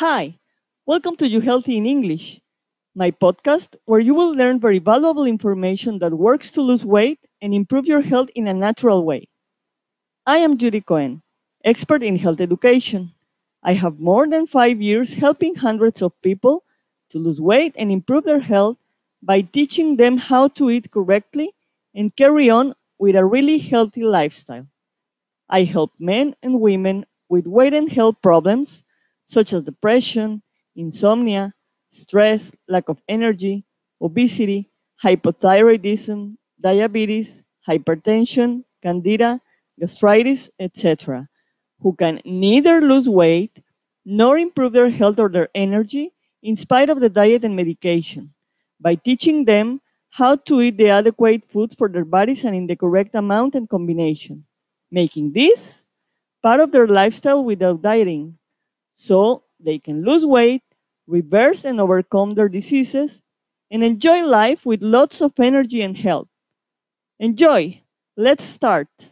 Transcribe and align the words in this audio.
Hi, 0.00 0.38
welcome 0.86 1.14
to 1.16 1.28
You 1.28 1.40
Healthy 1.40 1.76
in 1.76 1.84
English, 1.84 2.40
my 2.94 3.10
podcast 3.10 3.76
where 3.84 4.00
you 4.00 4.14
will 4.14 4.32
learn 4.32 4.58
very 4.58 4.78
valuable 4.78 5.26
information 5.26 5.98
that 5.98 6.14
works 6.14 6.50
to 6.52 6.62
lose 6.62 6.86
weight 6.86 7.18
and 7.42 7.52
improve 7.52 7.84
your 7.84 8.00
health 8.00 8.30
in 8.34 8.48
a 8.48 8.54
natural 8.54 9.04
way. 9.04 9.28
I 10.24 10.38
am 10.38 10.56
Judy 10.56 10.80
Cohen, 10.80 11.20
expert 11.66 12.02
in 12.02 12.16
health 12.16 12.40
education. 12.40 13.12
I 13.62 13.74
have 13.74 14.00
more 14.00 14.26
than 14.26 14.46
five 14.46 14.80
years 14.80 15.12
helping 15.12 15.54
hundreds 15.54 16.00
of 16.00 16.18
people 16.22 16.64
to 17.10 17.18
lose 17.18 17.38
weight 17.38 17.74
and 17.76 17.92
improve 17.92 18.24
their 18.24 18.40
health 18.40 18.78
by 19.22 19.42
teaching 19.42 19.96
them 19.96 20.16
how 20.16 20.48
to 20.56 20.70
eat 20.70 20.90
correctly 20.90 21.52
and 21.94 22.16
carry 22.16 22.48
on 22.48 22.74
with 22.98 23.16
a 23.16 23.26
really 23.26 23.58
healthy 23.58 24.04
lifestyle. 24.04 24.66
I 25.50 25.64
help 25.64 25.92
men 25.98 26.36
and 26.42 26.58
women 26.58 27.04
with 27.28 27.46
weight 27.46 27.74
and 27.74 27.92
health 27.92 28.16
problems 28.22 28.82
such 29.30 29.52
as 29.52 29.62
depression, 29.62 30.42
insomnia, 30.74 31.54
stress, 31.92 32.50
lack 32.66 32.88
of 32.88 32.98
energy, 33.08 33.64
obesity, 34.02 34.68
hypothyroidism, 35.04 36.34
diabetes, 36.60 37.44
hypertension, 37.66 38.64
candida, 38.82 39.40
gastritis, 39.78 40.50
etc., 40.58 41.28
who 41.78 41.94
can 41.94 42.20
neither 42.24 42.80
lose 42.80 43.08
weight 43.08 43.62
nor 44.04 44.36
improve 44.36 44.72
their 44.72 44.90
health 44.90 45.20
or 45.20 45.28
their 45.28 45.48
energy 45.54 46.12
in 46.42 46.56
spite 46.56 46.90
of 46.90 46.98
the 46.98 47.08
diet 47.08 47.44
and 47.44 47.54
medication 47.54 48.34
by 48.80 48.96
teaching 48.96 49.44
them 49.44 49.80
how 50.10 50.34
to 50.34 50.60
eat 50.60 50.76
the 50.76 50.88
adequate 50.88 51.48
food 51.48 51.72
for 51.78 51.88
their 51.88 52.04
bodies 52.04 52.44
and 52.44 52.56
in 52.56 52.66
the 52.66 52.74
correct 52.74 53.14
amount 53.14 53.54
and 53.54 53.68
combination, 53.68 54.44
making 54.90 55.30
this 55.32 55.84
part 56.42 56.58
of 56.58 56.72
their 56.72 56.88
lifestyle 56.88 57.44
without 57.44 57.80
dieting 57.80 58.36
so 59.00 59.44
they 59.60 59.78
can 59.80 60.04
lose 60.04 60.26
weight, 60.26 60.62
reverse 61.06 61.64
and 61.64 61.80
overcome 61.80 62.34
their 62.34 62.48
diseases, 62.48 63.22
and 63.70 63.84
enjoy 63.84 64.22
life 64.24 64.66
with 64.66 64.82
lots 64.82 65.20
of 65.22 65.32
energy 65.40 65.82
and 65.82 65.96
health. 65.96 66.28
Enjoy! 67.20 67.82
Let's 68.16 68.44
start. 68.44 69.09